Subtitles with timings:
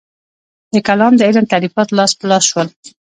[0.73, 2.67] د کلام د علم تالیفات لاس په لاس شول.